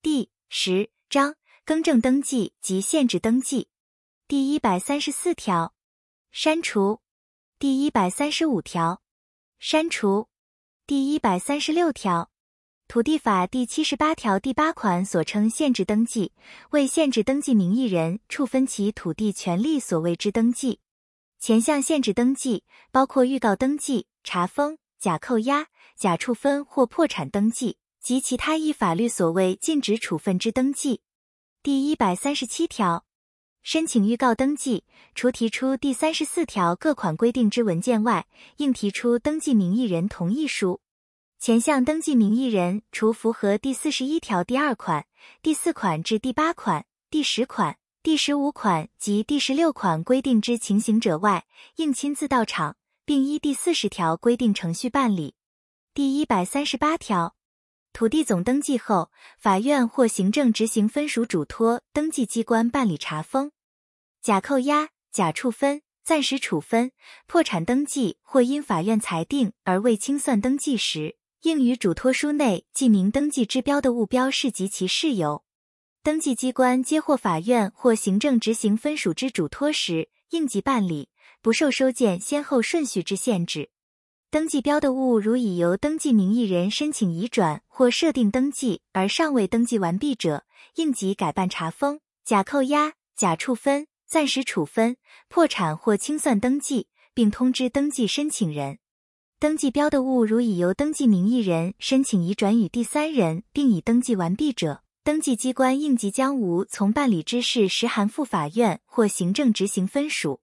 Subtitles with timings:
[0.00, 3.68] 第十章更正登记及限制登记
[4.28, 5.74] 第一百三十四条
[6.30, 7.00] 删除
[7.58, 9.02] 第一百三十五条
[9.58, 10.28] 删除
[10.86, 12.30] 第一百三十六条
[12.86, 16.32] 土地法第七十八条第八款所称限制登记，
[16.70, 20.78] 为限制登记名义人处分其土地权利所谓之登记。
[21.40, 22.62] 前项限制登记
[22.92, 27.78] 包括预告登记、查封、假扣押、假处分或破产登记。
[28.08, 31.02] 及其他依法律所谓禁止处分之登记。
[31.62, 33.04] 第一百三十七条，
[33.62, 40.80] 申请预告登记，除提出第三十四条各款规定之文件外，应提出登记名义人同意书。
[41.38, 45.04] 前项登记名义人，除符合第四十一条第二款、
[45.42, 51.44] 第四款至第八款、第十款、第十五款及第十六款规定之情形者外，
[51.76, 55.34] 应亲自到场，并依第四十条规定程序办理。
[55.92, 57.34] 第一百三十八条。
[57.92, 63.50] 土地总登记后，法院或行政执行分属嘱托登记机关办理查封、
[64.22, 66.92] 假扣押、假处分、暂时处分、
[67.26, 75.44] 破产登记或因法院裁定而未清算登记时，应于嘱托书内记明登记之标的物标示及其事由。
[76.04, 81.10] 登记机关接获法院或行政执行分属之嘱托时，应即办理，
[81.42, 83.70] 不受收件先后顺序之限制。
[84.30, 94.98] 登记标的物如已由登记名义人申请移转或设定登记而尚未登记完毕者，应即改办查封、假扣押、假处分、暂时处分、
[95.30, 98.80] 破产或清算登记，并通知登记申请人。
[99.40, 110.42] 登记标的物如已由登记名义人申请移转与第三人，并已登记完毕者，登记机关应即将无从办理之事实函付法院或行政执行分属。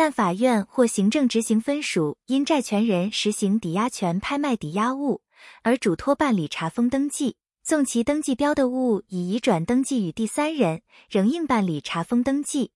[0.00, 5.20] 但法院或行政执行分属因债权人实行抵押权拍卖抵押物
[5.62, 12.70] 而嘱托办理查封登记，纵其登记标的物已移转登记与第三人，仍应办理查封登记，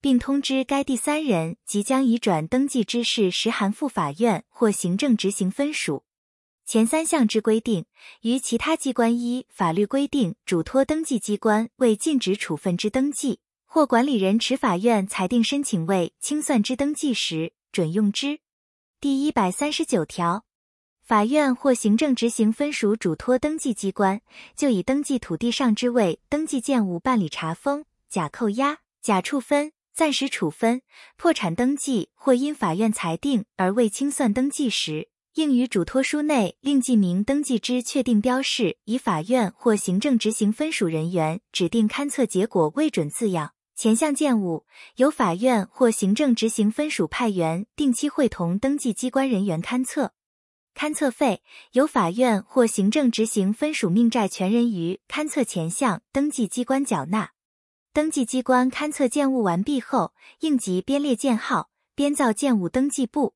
[0.00, 6.02] 并通知该第三人即将移转登记之事实函付法院或行政执行分属。
[6.66, 7.86] 前三项之规定，
[8.22, 13.38] 于其他机关依法律规定嘱托登记机关为禁止处分之登记。
[13.70, 18.40] 或管理人持法院裁定申请为清算之登记时，准用之。
[18.98, 20.46] 第一百三十九条，
[21.02, 24.22] 法院或行政执行分属嘱托登记机关，
[24.56, 30.80] 就以登记土地上之未登记建物办理查封、假扣押、假处分、暂时处分、
[31.18, 43.52] 破产登记，或因法院裁定而未清算登记时，应于嘱托书内另记明登记之确定标示，以法院或行政执行分属人员指定勘测结果为准字样。
[43.78, 44.66] 前项建物
[44.96, 50.14] 由法院或行政执行分署派员定期会同登记机关人员勘测，
[50.74, 57.30] 勘测费由法院或行政执行分署命债权人于勘测前向登记机关缴纳。
[57.92, 63.34] 登记机关勘测建物完毕后，应即编列建号，编造建物登记簿，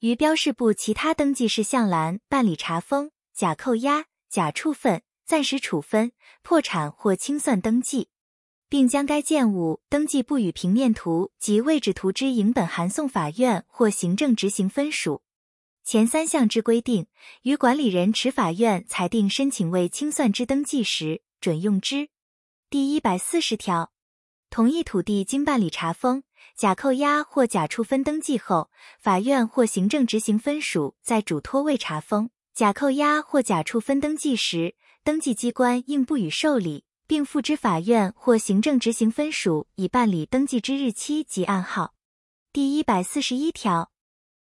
[0.00, 6.12] 于标示部其他登记事项栏办理查封、假扣押、假处分、暂时处分、
[6.42, 8.10] 破产或清算登记。
[8.72, 15.20] 并将该建物登记簿与平面图及位置图之影本函送法院或行政执行分署。
[15.84, 17.06] 前三项之规定，
[17.42, 22.08] 于管理人持法院裁定申请为清算之登记时，准用之。
[22.70, 23.92] 第一百四十条，
[24.48, 26.22] 同一土地经办理查封、
[26.56, 36.86] 假扣押或假处分登记后，法院或行政执行分署在嘱托未查封、假扣押或假处分登记时，登记机关应不予受理。
[37.12, 41.92] 并付之法院或行政执行分属已办理登记之日期及案号。
[42.54, 43.92] 第一百四十一条，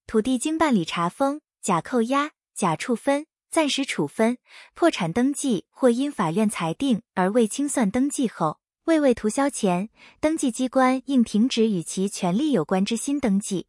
[0.06, 4.38] 土地经办理查封、假扣押、假处分、暂时处分、
[4.72, 13.66] 破产登记或因法院裁定而未清算登记后，未为涂销前，登记机关应停止与其权利有关之新登记。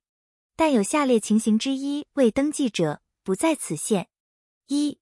[0.56, 4.10] 但有下列情形之一未登记者，不在此限：
[4.68, 5.00] 一、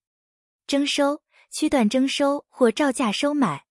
[0.66, 1.22] 征收、
[1.52, 3.66] 区段征收或照价收买。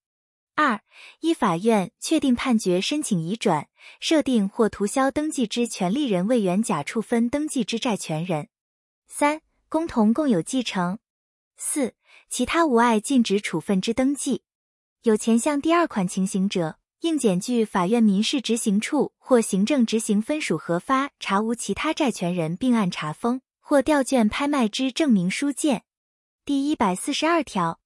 [0.59, 0.83] 二、
[1.21, 3.69] 依法院确定判决申请移转、
[4.01, 8.49] 设定或涂销登记之权利人为原假处分登记之债权人。
[9.07, 10.99] 三、共同共有继承。
[11.57, 11.95] 四、
[12.29, 14.43] 其他无碍禁止处分之登记。
[15.03, 25.85] 有前项第二款情形者，应检具法院民事执行处或行政执行分属核发查无其他债权人并案查封或调卷拍卖之证明书件。
[26.45, 27.79] 第一百四十二条，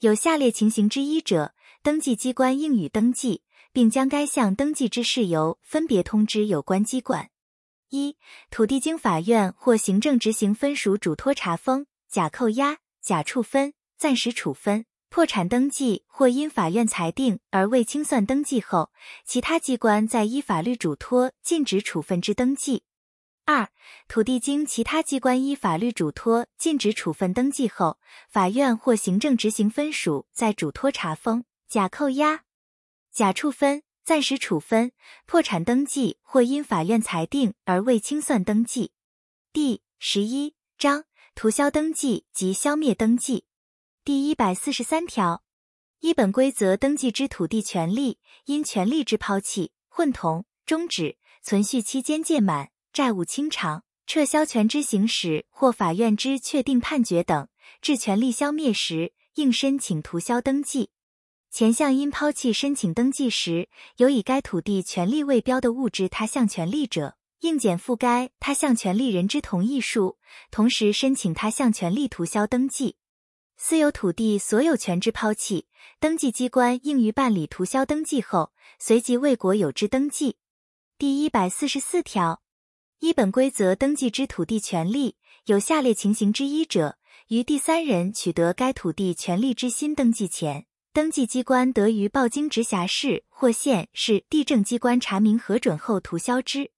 [0.00, 1.54] 有下列情形之一者。
[1.82, 3.42] 登记机关应予登记，
[3.72, 7.30] 并将该项登记之事由分别通知有关机关：
[7.88, 8.18] 一、
[8.50, 18.90] 土地经法院或行政执行分署嘱托查封、假扣押、假处分、暂时处分、破产登记或因法院裁定而未清算登记后，
[19.24, 22.82] 其他机关再依法律嘱托禁止处分之登记。
[23.46, 23.70] 二、
[24.06, 27.98] 土地经其他机关依法律嘱托禁止处分登记后，
[28.28, 32.42] 法院或行政执行分署在嘱托查封、假扣押、
[33.12, 34.90] 假处分、暂时处分、
[35.24, 38.90] 破产登记或因法院裁定而未清算登记。
[39.52, 41.04] 第十一章
[41.36, 43.44] 涂销登记及消灭登记。
[44.02, 45.44] 第一百四十三条，
[46.00, 57.48] 一本规则登记之土地权利，因权利之抛弃、混同、终止、存续期间届满、债务清偿、撤销权之行使或法院之确定判决等，
[57.80, 60.90] 致权利消灭时，应申请涂销登记。
[61.50, 70.16] 前项因抛弃申请登记时，有以该土地权利为标的物之他项权利者，应减负该他项权利人之同意数，
[70.52, 72.94] 同时申请他项权利涂销登记。
[73.56, 75.66] 私有土地所有权之抛弃，
[75.98, 80.36] 登记机关应于办理涂销登记后，随即为国有之登记。
[80.98, 82.42] 第一百四十四条，
[83.00, 85.16] 依本规则登记之土地权利，
[85.46, 90.66] 有下列情形之一者，于第三人取得该土地权利之新登记前，
[91.00, 96.72] 登记机关得于报经直辖市或县市地政机关查明核准后涂销之。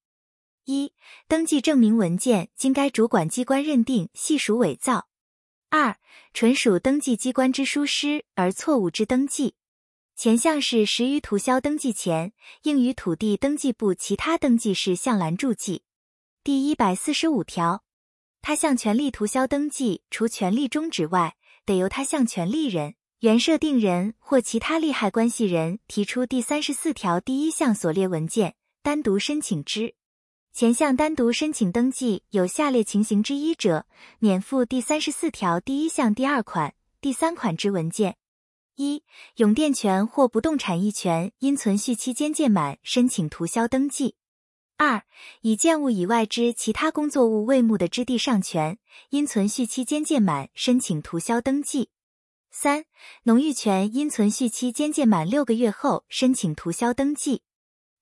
[0.65, 0.93] 一、
[1.27, 5.09] 登记证明文件经该主管机关认定系属伪造。
[5.71, 5.99] 二、
[6.33, 9.57] 纯属登记机关之疏失而错误之登记。
[10.15, 12.33] 前项是实于涂销登记前，
[12.63, 15.83] 应于土地登记簿其他登记事项栏注记。
[16.45, 17.83] 第一百四十五条，
[18.41, 21.35] 他项权利涂销登记，除权利终止外，
[21.67, 29.95] 得由他项权利人、原设定人或其他利害关系人提出第三十四条第一项所列文件，单独申请之。
[30.53, 33.87] 前项单独申请登记有下列情形之一者，
[34.19, 38.17] 免附第三十四条第一项第二款、第三款之文件：
[38.75, 39.05] 一、
[39.37, 44.17] 永电权或不动产役权因存续期间届满申请涂销登记；
[44.79, 45.05] 二、
[45.43, 48.81] 以建物以外之其他工作物为目的之地上权
[49.11, 51.85] 因存续期间届满申请涂销登记；
[52.55, 52.85] 三、
[53.23, 57.43] 农域权因存续期间届满六个月后申请涂销登记。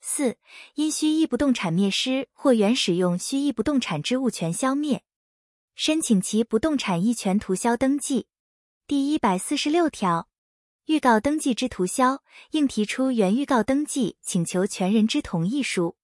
[0.00, 0.38] 四、
[0.74, 5.04] 因虚役不动产灭失或原使用虚役不动产之物权消灭，
[5.76, 8.26] 申请其不动产役权涂销登记。
[8.88, 10.28] 第一百四十六条，
[10.86, 15.96] 预告登记之涂销，应提出原预告登记请求权人之同意书。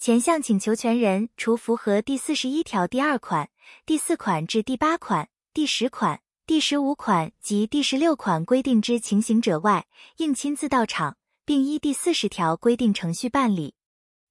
[0.00, 3.50] 前项请求权人除符合第四十一条第二款、
[3.86, 9.86] 第四款至第八款、第十款、第十五款及第十六款规定之情形者外，
[10.18, 11.16] 应亲自到场。
[11.46, 13.74] 并依第四十条规定程序办理。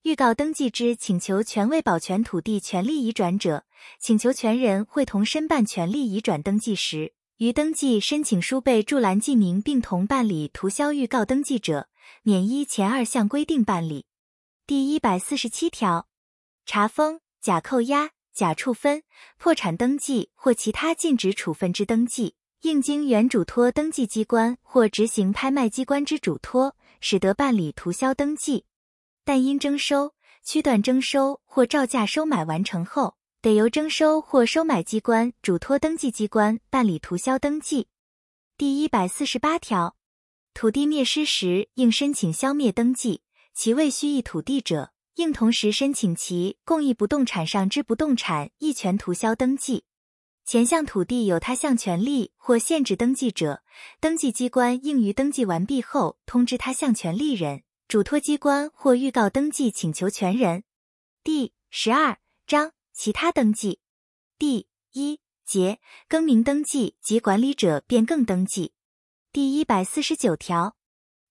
[0.02, 3.66] 预告登记之请求权未保全土地权利移转者，
[4.00, 11.88] 请求权人会同申办权利移转登记时，于登记申请书备注栏记明并同办理涂销预告登记者，
[12.24, 14.06] 免依前二项规定办理。
[14.66, 16.08] 第一百四十七条，
[16.66, 19.04] 查封、假扣押、假处分、
[19.38, 26.76] 破产登记或其他禁止处分之登记，应经原嘱托登记机关或执行拍卖机关之嘱托。
[27.06, 28.64] 使得办理涂销登记，
[29.26, 37.90] 但因征收、区段征收或照价收买完成后，得由征收或收买机关嘱托登记机关办理涂销登记。
[38.58, 39.98] 第一百四十八条，
[40.54, 43.20] 土地灭失时，应申请消灭登记；
[43.54, 49.86] 其未虚役土地者，应同时申请其共役不动产上之不动产役权涂销登记。
[50.46, 53.64] 前项土地有他项权利或限制登记者，
[54.02, 60.64] 登记机关应于登记完毕后通知他项权利人、嘱托机关或预告登记请求权人。
[61.24, 63.80] 第十二章其他登记
[64.38, 65.80] 第一节
[66.10, 68.74] 更名登记及管理者变更登记
[69.32, 70.76] 第一百四十九条，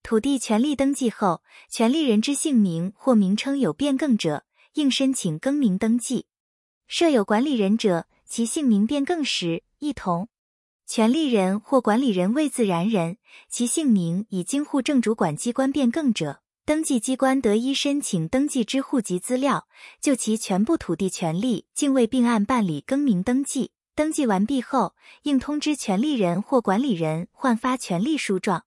[0.03, 4.45] 土地权利登记后，权利人之姓名或名称有变更者，
[4.75, 6.27] 应申请更名登记；
[6.87, 8.07] 设有管理人者。
[8.25, 10.29] 其姓名变更时，一同；
[10.87, 13.19] 权利人或管理人为自然人，
[13.51, 19.69] 其姓名已经户政主管机关变更者，登记机关得依申请登记之户籍资料，
[20.01, 23.73] 就其全部土地权利竟未并案办理更名登记。
[23.95, 24.95] 登记完毕后，
[25.25, 28.65] 应通知权利人或管理人换发权利书状。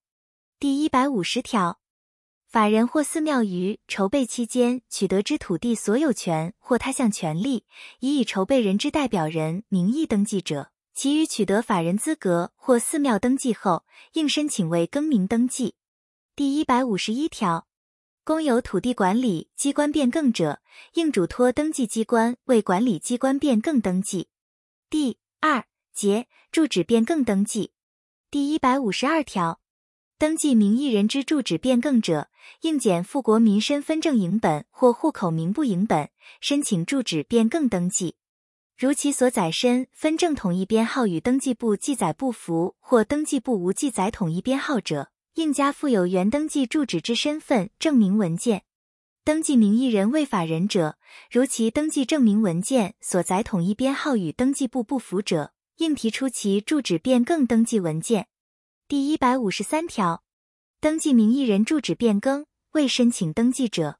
[0.57, 1.81] 第一百五十条。
[2.47, 7.65] 法人或寺庙于筹备期间取得之土地所有权或他项权利，
[7.99, 15.75] 已以筹备人之代表人名义登记者，其余取得法人资格或寺庙登记后，应申请为更名登记。
[16.37, 17.67] 第一百五十一条，
[18.23, 20.61] 公有土地管理机关变更者，
[20.93, 24.29] 应嘱托登记机关为管理机关变更登记。
[24.89, 27.73] 第二节住址变更登记。
[28.31, 29.59] 第一百五十二条，
[30.17, 32.29] 登记名义人之住址变更者，
[32.61, 38.15] 应检富国民身份证影本或户口名簿影本，申请住址变更登记。
[38.77, 48.63] 如其所载身分证统一编号与登记簿记载不符，或登记簿无记载统一编号者，应加附有原登记住址之身份证明文件。
[49.25, 50.97] 登记名义人为法人者，
[51.29, 58.27] 如其登记证明文件所载统一编号与登记簿不符者，应提出其住址变更登记文件。
[58.87, 60.23] 第一百五十三条，
[60.79, 63.97] 登记名义人住址变更未申请登记者，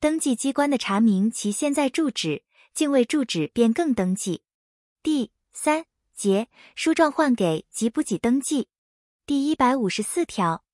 [0.00, 2.42] 登记机关的查明其现在住址。
[2.72, 4.42] 竟未住址变更登记。
[5.02, 8.68] 第三节书状换给及补给登记。
[9.26, 10.64] 第一百五十四条，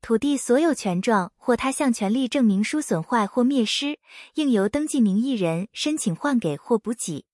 [0.00, 3.98] 土地所有权状或他项权利证明书损坏或灭失，
[4.34, 7.26] 应由登记名义人申请换给或补给。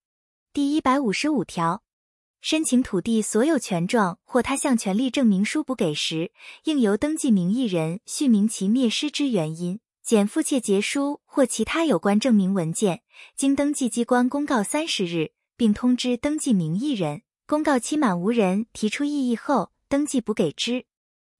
[0.51, 1.83] 第一百五十五条，
[2.43, 6.33] 申请土地所有权状或他项权利证明书补给时，
[6.65, 9.79] 应由登记名义人续明其灭失之原因。
[10.03, 13.01] 减负切结书或其他有关证明文件，
[13.37, 20.85] 经登记机关公告三十日，并通知登记名义人，公告期满无人提出异议后，登记补给之。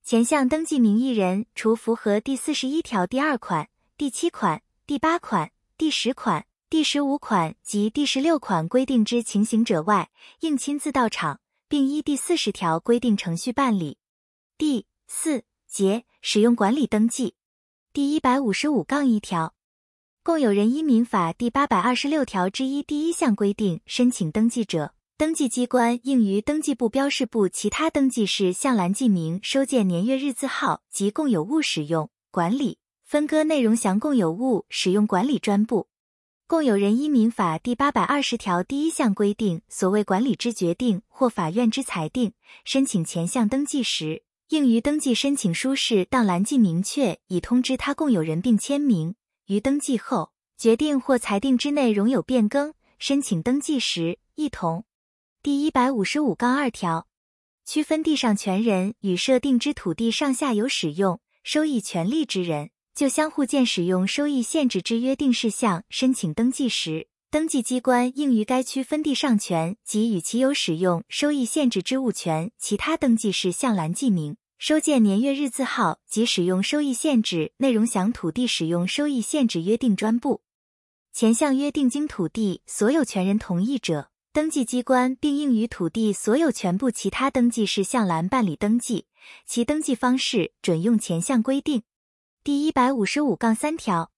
[0.06, 3.68] 前项登记名义人除符合第四十一条第二款、
[3.98, 11.40] 第七款、第八款、第十款、第十五款及第十六款规定之情形者外，应亲自到场，
[11.70, 14.00] 并依第四十条规定程序办理。
[14.58, 17.36] 第四节使用管理登记。
[17.94, 19.54] 第一百五十五杠一条，
[20.24, 35.88] 共有人依民法第八百二十六条之一第一项规定申请登记者，登记机关应于登记簿标示部其他登记事项栏记明收件年月日字号及共有物使用管理分割内容详共有物使用管理专部。
[36.54, 42.34] 共有人依民法第八百二十条第一项规定所谓管理之决定或法院之裁定
[42.64, 44.22] 申请前项登记时。
[44.50, 49.16] 应于登记申请书示当栏记明确，已通知他共有人并签名。
[49.48, 54.86] 于登记后，决定或裁定之内容有变更，申请登记时一同。
[55.42, 57.08] 第一百五十五杠二条，
[57.66, 74.38] 区分地上权人与设定之土地上下游使用、收益权利之人，就相互间使用收益限制之约定事项申请登记时，登记机关应于该区分地上权及与其有使用收益限制之物权其他登记事项栏记明。
[74.60, 80.42] 收件年月日字号及使用收益限制内容详土地使用收益限制约定专部。
[81.12, 89.08] 前项约定经土地所有权人同意者，登记机关并应于土地所有权部其他登记事项栏办理登记，
[89.48, 91.82] 其登记方式准用前项规定。
[92.46, 94.12] 第一百五十五杠三条，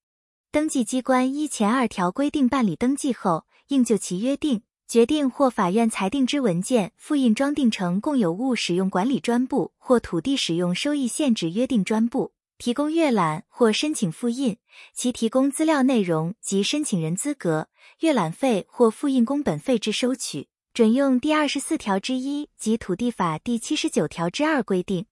[0.52, 4.64] 登记机关依前二条规定办理登记后，应就其约定。
[4.88, 14.58] 决定或法院裁定之文件复印装订成共有物使用管理专部或土地使用收益限制约定专部，提供阅览或申请复印。
[14.96, 17.68] 其提供资料内容及申请人资格、
[18.00, 25.06] 阅览费或复印工本费之收取，准用第二十四条之一及土地法第七十九条之二规定。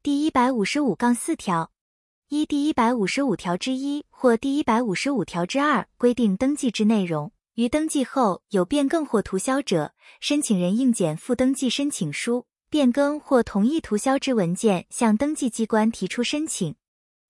[0.00, 1.71] 第一百五十五杠四条，
[2.34, 7.30] 依第一百五十五条之一或第一百五十五条之二规定登记之内容。
[7.56, 16.74] 于登记后有变更或涂销者，申请人应检附登记申请书、变更或同意涂销之文件，向登记机关提出申请。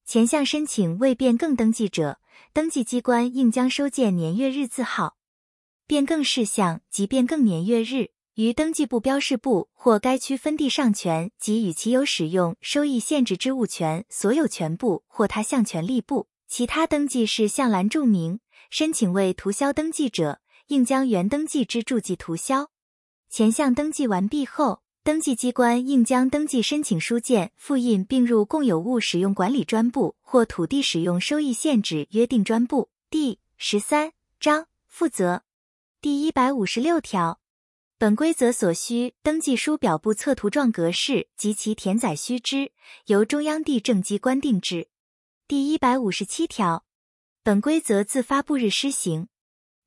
[0.04, 2.20] 前项申请未变更登记者，
[2.52, 5.16] 登记机关应将收件年月日字号、
[5.88, 18.40] 变更事项及变更年月日，于登记簿标示部或该区分地上权及与其有使用收益限制之物权所有权部或他项权利部其他登记事项栏注明。
[18.70, 22.70] 申请为涂销登记者，应将原登记之注记涂销。
[23.28, 32.88] 前项登记完毕后，登记机关应将登记申请书件复印并入共有物使用管理专部或土地使用收益限制约定专部。
[33.10, 35.42] 第十三章负责
[36.00, 37.40] 第一百五十六条，
[38.02, 42.72] 本规则所需登记书表布测图状格式及其填载须知，
[43.06, 44.88] 由中央地政机关定制。
[45.46, 46.84] 第一百五十七条。
[47.44, 49.28] 本规则自发布日施行，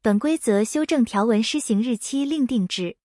[0.02, 2.96] 本规则修正条文施行日期另定制。